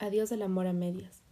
Adiós 0.00 0.32
el 0.32 0.42
amor 0.42 0.66
a 0.66 0.72
medias. 0.72 1.22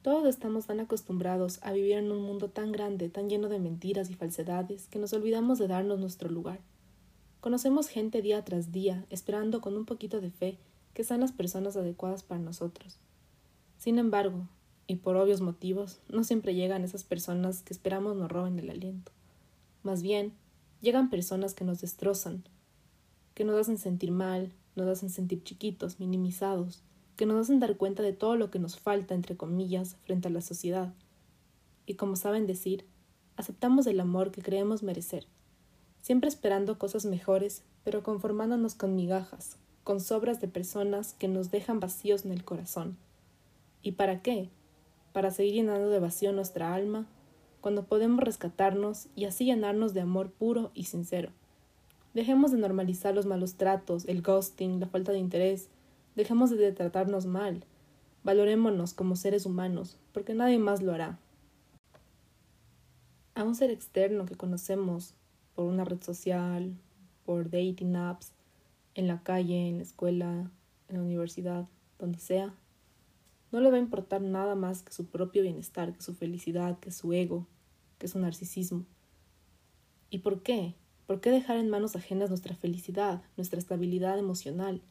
Todos 0.00 0.26
estamos 0.26 0.64
tan 0.64 0.80
acostumbrados 0.80 1.58
a 1.62 1.72
vivir 1.72 1.98
en 1.98 2.10
un 2.10 2.22
mundo 2.22 2.48
tan 2.48 2.72
grande, 2.72 3.10
tan 3.10 3.28
lleno 3.28 3.50
de 3.50 3.58
mentiras 3.58 4.08
y 4.08 4.14
falsedades, 4.14 4.86
que 4.88 4.98
nos 4.98 5.12
olvidamos 5.12 5.58
de 5.58 5.68
darnos 5.68 6.00
nuestro 6.00 6.30
lugar. 6.30 6.60
Conocemos 7.40 7.88
gente 7.88 8.22
día 8.22 8.42
tras 8.46 8.72
día, 8.72 9.04
esperando 9.10 9.60
con 9.60 9.76
un 9.76 9.84
poquito 9.84 10.22
de 10.22 10.30
fe 10.30 10.58
que 10.94 11.04
sean 11.04 11.20
las 11.20 11.32
personas 11.32 11.76
adecuadas 11.76 12.22
para 12.22 12.40
nosotros. 12.40 12.96
Sin 13.76 13.98
embargo, 13.98 14.48
y 14.86 14.96
por 14.96 15.16
obvios 15.16 15.42
motivos, 15.42 16.00
no 16.08 16.24
siempre 16.24 16.54
llegan 16.54 16.84
esas 16.84 17.04
personas 17.04 17.62
que 17.62 17.74
esperamos 17.74 18.16
nos 18.16 18.32
roben 18.32 18.58
el 18.58 18.70
aliento. 18.70 19.12
Más 19.82 20.02
bien, 20.02 20.32
llegan 20.80 21.10
personas 21.10 21.52
que 21.52 21.66
nos 21.66 21.82
destrozan, 21.82 22.42
que 23.34 23.44
nos 23.44 23.60
hacen 23.60 23.76
sentir 23.76 24.12
mal, 24.12 24.50
nos 24.76 24.88
hacen 24.88 25.10
sentir 25.10 25.42
chiquitos, 25.42 26.00
minimizados, 26.00 26.82
que 27.16 27.26
nos 27.26 27.40
hacen 27.40 27.60
dar 27.60 27.76
cuenta 27.76 28.02
de 28.02 28.12
todo 28.12 28.36
lo 28.36 28.50
que 28.50 28.58
nos 28.58 28.78
falta, 28.78 29.14
entre 29.14 29.36
comillas, 29.36 29.96
frente 30.04 30.28
a 30.28 30.30
la 30.30 30.40
sociedad. 30.40 30.92
Y 31.86 31.94
como 31.94 32.16
saben 32.16 32.46
decir, 32.46 32.86
aceptamos 33.36 33.86
el 33.86 34.00
amor 34.00 34.30
que 34.30 34.42
creemos 34.42 34.82
merecer, 34.82 35.26
siempre 36.00 36.28
esperando 36.28 36.78
cosas 36.78 37.04
mejores, 37.04 37.64
pero 37.84 38.02
conformándonos 38.02 38.74
con 38.74 38.94
migajas, 38.94 39.56
con 39.84 40.00
sobras 40.00 40.40
de 40.40 40.48
personas 40.48 41.14
que 41.14 41.28
nos 41.28 41.50
dejan 41.50 41.80
vacíos 41.80 42.24
en 42.24 42.32
el 42.32 42.44
corazón. 42.44 42.96
¿Y 43.82 43.92
para 43.92 44.22
qué? 44.22 44.48
Para 45.12 45.30
seguir 45.30 45.54
llenando 45.54 45.88
de 45.88 45.98
vacío 45.98 46.32
nuestra 46.32 46.74
alma, 46.74 47.06
cuando 47.60 47.84
podemos 47.84 48.24
rescatarnos 48.24 49.08
y 49.14 49.24
así 49.24 49.44
llenarnos 49.44 49.94
de 49.94 50.00
amor 50.00 50.30
puro 50.30 50.70
y 50.74 50.84
sincero. 50.84 51.30
Dejemos 52.14 52.52
de 52.52 52.58
normalizar 52.58 53.14
los 53.14 53.26
malos 53.26 53.54
tratos, 53.54 54.04
el 54.06 54.20
ghosting, 54.20 54.80
la 54.80 54.86
falta 54.86 55.12
de 55.12 55.18
interés, 55.18 55.68
Dejemos 56.14 56.50
de 56.50 56.72
tratarnos 56.72 57.24
mal. 57.24 57.64
Valorémonos 58.22 58.92
como 58.92 59.16
seres 59.16 59.46
humanos, 59.46 59.96
porque 60.12 60.34
nadie 60.34 60.58
más 60.58 60.82
lo 60.82 60.92
hará. 60.92 61.18
A 63.34 63.44
un 63.44 63.54
ser 63.54 63.70
externo 63.70 64.26
que 64.26 64.36
conocemos 64.36 65.14
por 65.54 65.64
una 65.64 65.84
red 65.84 66.02
social, 66.02 66.76
por 67.24 67.50
dating 67.50 67.96
apps, 67.96 68.32
en 68.94 69.06
la 69.06 69.22
calle, 69.22 69.68
en 69.68 69.78
la 69.78 69.82
escuela, 69.84 70.50
en 70.88 70.96
la 70.96 71.02
universidad, 71.02 71.66
donde 71.98 72.18
sea, 72.18 72.54
no 73.50 73.60
le 73.60 73.70
va 73.70 73.76
a 73.76 73.80
importar 73.80 74.20
nada 74.20 74.54
más 74.54 74.82
que 74.82 74.92
su 74.92 75.06
propio 75.06 75.42
bienestar, 75.42 75.94
que 75.94 76.02
su 76.02 76.14
felicidad, 76.14 76.78
que 76.78 76.90
su 76.90 77.12
ego, 77.12 77.46
que 77.98 78.08
su 78.08 78.18
narcisismo. 78.18 78.84
¿Y 80.10 80.18
por 80.18 80.42
qué? 80.42 80.74
¿Por 81.06 81.20
qué 81.20 81.30
dejar 81.30 81.56
en 81.56 81.70
manos 81.70 81.96
ajenas 81.96 82.28
nuestra 82.28 82.54
felicidad, 82.54 83.22
nuestra 83.36 83.58
estabilidad 83.58 84.18
emocional? 84.18 84.82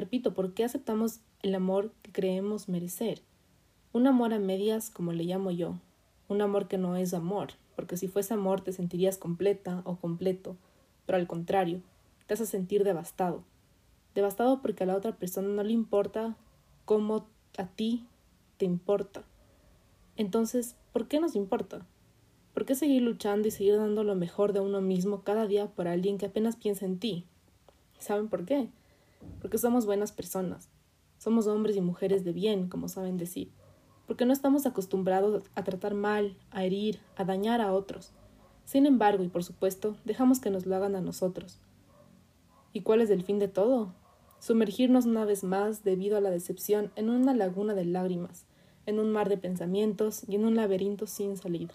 Repito, 0.00 0.32
¿por 0.32 0.54
qué 0.54 0.64
aceptamos 0.64 1.20
el 1.42 1.54
amor 1.54 1.92
que 2.00 2.10
creemos 2.10 2.70
merecer? 2.70 3.20
Un 3.92 4.06
amor 4.06 4.32
a 4.32 4.38
medias, 4.38 4.88
como 4.88 5.12
le 5.12 5.24
llamo 5.24 5.50
yo. 5.50 5.74
Un 6.26 6.40
amor 6.40 6.68
que 6.68 6.78
no 6.78 6.96
es 6.96 7.12
amor, 7.12 7.48
porque 7.76 7.98
si 7.98 8.08
fuese 8.08 8.32
amor 8.32 8.62
te 8.62 8.72
sentirías 8.72 9.18
completa 9.18 9.82
o 9.84 9.96
completo, 9.96 10.56
pero 11.04 11.18
al 11.18 11.26
contrario, 11.26 11.82
te 12.26 12.32
hace 12.32 12.46
sentir 12.46 12.82
devastado. 12.82 13.44
Devastado 14.14 14.62
porque 14.62 14.84
a 14.84 14.86
la 14.86 14.96
otra 14.96 15.16
persona 15.16 15.48
no 15.48 15.62
le 15.62 15.72
importa 15.72 16.34
cómo 16.86 17.26
a 17.58 17.66
ti 17.66 18.06
te 18.56 18.64
importa. 18.64 19.22
Entonces, 20.16 20.76
¿por 20.94 21.08
qué 21.08 21.20
nos 21.20 21.36
importa? 21.36 21.84
¿Por 22.54 22.64
qué 22.64 22.74
seguir 22.74 23.02
luchando 23.02 23.48
y 23.48 23.50
seguir 23.50 23.76
dando 23.76 24.02
lo 24.02 24.14
mejor 24.14 24.54
de 24.54 24.60
uno 24.60 24.80
mismo 24.80 25.24
cada 25.24 25.46
día 25.46 25.66
por 25.66 25.88
alguien 25.88 26.16
que 26.16 26.24
apenas 26.24 26.56
piensa 26.56 26.86
en 26.86 26.98
ti? 26.98 27.26
¿Saben 27.98 28.30
por 28.30 28.46
qué? 28.46 28.70
Porque 29.40 29.58
somos 29.58 29.86
buenas 29.86 30.12
personas, 30.12 30.70
somos 31.18 31.46
hombres 31.46 31.76
y 31.76 31.80
mujeres 31.80 32.24
de 32.24 32.32
bien, 32.32 32.68
como 32.68 32.88
saben 32.88 33.16
decir, 33.16 33.52
porque 34.06 34.24
no 34.26 34.32
estamos 34.32 34.66
acostumbrados 34.66 35.44
a 35.54 35.64
tratar 35.64 35.94
mal, 35.94 36.36
a 36.50 36.64
herir, 36.64 37.00
a 37.16 37.24
dañar 37.24 37.60
a 37.60 37.72
otros. 37.72 38.12
Sin 38.64 38.86
embargo, 38.86 39.22
y 39.22 39.28
por 39.28 39.44
supuesto, 39.44 39.96
dejamos 40.04 40.40
que 40.40 40.50
nos 40.50 40.66
lo 40.66 40.76
hagan 40.76 40.96
a 40.96 41.00
nosotros. 41.00 41.60
¿Y 42.72 42.82
cuál 42.82 43.00
es 43.00 43.10
el 43.10 43.22
fin 43.22 43.38
de 43.38 43.48
todo? 43.48 43.94
Sumergirnos 44.38 45.06
una 45.06 45.24
vez 45.24 45.44
más, 45.44 45.84
debido 45.84 46.16
a 46.16 46.20
la 46.20 46.30
decepción, 46.30 46.90
en 46.96 47.10
una 47.10 47.34
laguna 47.34 47.74
de 47.74 47.84
lágrimas, 47.84 48.46
en 48.86 48.98
un 48.98 49.12
mar 49.12 49.28
de 49.28 49.36
pensamientos 49.36 50.22
y 50.26 50.36
en 50.36 50.44
un 50.44 50.56
laberinto 50.56 51.06
sin 51.06 51.36
salida. 51.36 51.74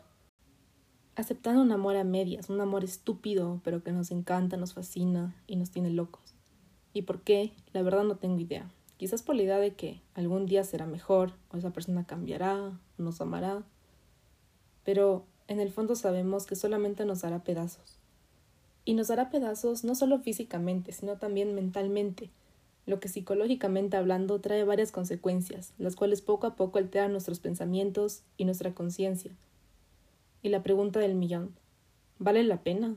Aceptando 1.15 1.61
un 1.61 1.71
amor 1.71 1.95
a 1.95 2.03
medias, 2.03 2.49
un 2.49 2.59
amor 2.59 2.83
estúpido, 2.83 3.61
pero 3.63 3.83
que 3.83 3.91
nos 3.91 4.11
encanta, 4.11 4.57
nos 4.57 4.73
fascina 4.73 5.35
y 5.47 5.55
nos 5.55 5.71
tiene 5.71 5.89
locos. 5.89 6.35
¿Y 6.95 7.01
por 7.01 7.19
qué? 7.19 7.51
La 7.73 7.81
verdad 7.81 8.05
no 8.05 8.15
tengo 8.15 8.39
idea. 8.39 8.71
Quizás 8.95 9.21
por 9.21 9.35
la 9.35 9.43
idea 9.43 9.57
de 9.59 9.73
que 9.73 9.99
algún 10.13 10.45
día 10.45 10.63
será 10.63 10.85
mejor, 10.85 11.33
o 11.51 11.57
esa 11.57 11.71
persona 11.71 12.07
cambiará, 12.07 12.71
o 12.97 13.03
nos 13.03 13.19
amará. 13.19 13.63
Pero 14.85 15.25
en 15.49 15.59
el 15.59 15.71
fondo 15.71 15.97
sabemos 15.97 16.45
que 16.45 16.55
solamente 16.55 17.03
nos 17.03 17.25
hará 17.25 17.43
pedazos. 17.43 17.99
Y 18.85 18.93
nos 18.93 19.11
hará 19.11 19.29
pedazos 19.29 19.83
no 19.83 19.93
solo 19.93 20.19
físicamente, 20.19 20.93
sino 20.93 21.17
también 21.17 21.53
mentalmente, 21.53 22.29
lo 22.85 23.01
que 23.01 23.09
psicológicamente 23.09 23.97
hablando 23.97 24.39
trae 24.39 24.63
varias 24.63 24.93
consecuencias, 24.93 25.73
las 25.77 25.97
cuales 25.97 26.21
poco 26.21 26.47
a 26.47 26.55
poco 26.55 26.77
alteran 26.77 27.11
nuestros 27.11 27.41
pensamientos 27.41 28.21
y 28.37 28.45
nuestra 28.45 28.73
conciencia. 28.73 29.33
Y 30.41 30.47
la 30.47 30.63
pregunta 30.63 31.01
del 31.01 31.15
millón, 31.15 31.55
¿vale 32.19 32.41
la 32.45 32.63
pena? 32.63 32.95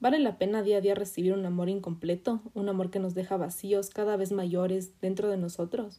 ¿Vale 0.00 0.20
la 0.20 0.38
pena 0.38 0.62
día 0.62 0.76
a 0.76 0.80
día 0.80 0.94
recibir 0.94 1.32
un 1.32 1.44
amor 1.44 1.68
incompleto, 1.68 2.40
un 2.54 2.68
amor 2.68 2.90
que 2.90 3.00
nos 3.00 3.14
deja 3.14 3.36
vacíos 3.36 3.90
cada 3.90 4.16
vez 4.16 4.30
mayores 4.30 4.92
dentro 5.00 5.28
de 5.28 5.36
nosotros? 5.36 5.98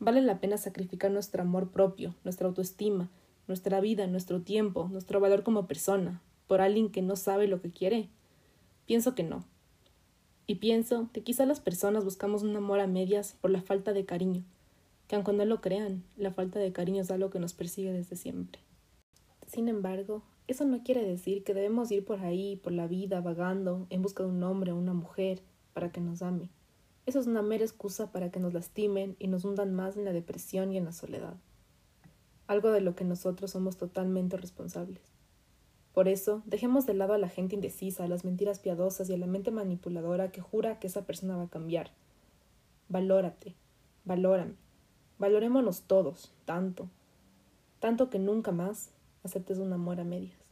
¿Vale 0.00 0.22
la 0.22 0.40
pena 0.40 0.56
sacrificar 0.56 1.12
nuestro 1.12 1.42
amor 1.42 1.70
propio, 1.70 2.16
nuestra 2.24 2.48
autoestima, 2.48 3.10
nuestra 3.46 3.80
vida, 3.80 4.08
nuestro 4.08 4.40
tiempo, 4.40 4.88
nuestro 4.90 5.20
valor 5.20 5.44
como 5.44 5.68
persona, 5.68 6.20
por 6.48 6.60
alguien 6.60 6.90
que 6.90 7.00
no 7.00 7.14
sabe 7.14 7.46
lo 7.46 7.62
que 7.62 7.70
quiere? 7.70 8.08
Pienso 8.86 9.14
que 9.14 9.22
no. 9.22 9.44
Y 10.48 10.56
pienso 10.56 11.08
que 11.12 11.22
quizá 11.22 11.46
las 11.46 11.60
personas 11.60 12.04
buscamos 12.04 12.42
un 12.42 12.56
amor 12.56 12.80
a 12.80 12.88
medias 12.88 13.36
por 13.40 13.52
la 13.52 13.62
falta 13.62 13.92
de 13.92 14.04
cariño, 14.04 14.42
que 15.06 15.14
aunque 15.14 15.32
no 15.32 15.44
lo 15.44 15.60
crean, 15.60 16.02
la 16.16 16.32
falta 16.32 16.58
de 16.58 16.72
cariño 16.72 17.02
es 17.02 17.10
algo 17.12 17.30
que 17.30 17.38
nos 17.38 17.54
persigue 17.54 17.92
desde 17.92 18.16
siempre. 18.16 18.60
Sin 19.46 19.68
embargo, 19.68 20.22
eso 20.48 20.64
no 20.64 20.82
quiere 20.82 21.04
decir 21.04 21.44
que 21.44 21.52
debemos 21.52 21.90
ir 21.90 22.06
por 22.06 22.20
ahí, 22.20 22.56
por 22.56 22.72
la 22.72 22.86
vida, 22.86 23.20
vagando, 23.20 23.86
en 23.90 24.00
busca 24.00 24.22
de 24.22 24.30
un 24.30 24.42
hombre 24.42 24.72
o 24.72 24.76
una 24.76 24.94
mujer 24.94 25.42
para 25.74 25.92
que 25.92 26.00
nos 26.00 26.22
ame. 26.22 26.48
Eso 27.04 27.20
es 27.20 27.26
una 27.26 27.42
mera 27.42 27.64
excusa 27.64 28.10
para 28.12 28.30
que 28.30 28.40
nos 28.40 28.54
lastimen 28.54 29.14
y 29.18 29.28
nos 29.28 29.44
hundan 29.44 29.74
más 29.74 29.98
en 29.98 30.06
la 30.06 30.12
depresión 30.12 30.72
y 30.72 30.78
en 30.78 30.86
la 30.86 30.92
soledad. 30.92 31.36
Algo 32.46 32.70
de 32.70 32.80
lo 32.80 32.94
que 32.94 33.04
nosotros 33.04 33.50
somos 33.50 33.76
totalmente 33.76 34.38
responsables. 34.38 35.02
Por 35.92 36.08
eso, 36.08 36.42
dejemos 36.46 36.86
de 36.86 36.94
lado 36.94 37.12
a 37.12 37.18
la 37.18 37.28
gente 37.28 37.54
indecisa, 37.54 38.04
a 38.04 38.08
las 38.08 38.24
mentiras 38.24 38.58
piadosas 38.58 39.10
y 39.10 39.14
a 39.14 39.18
la 39.18 39.26
mente 39.26 39.50
manipuladora 39.50 40.32
que 40.32 40.40
jura 40.40 40.78
que 40.78 40.86
esa 40.86 41.04
persona 41.04 41.36
va 41.36 41.44
a 41.44 41.50
cambiar. 41.50 41.90
Valórate, 42.88 43.54
valórame, 44.06 44.54
valorémonos 45.18 45.82
todos, 45.82 46.32
tanto, 46.46 46.88
tanto 47.80 48.08
que 48.08 48.18
nunca 48.18 48.50
más 48.50 48.92
aceptes 49.22 49.58
un 49.58 49.72
amor 49.72 50.00
a 50.00 50.04
medias. 50.04 50.47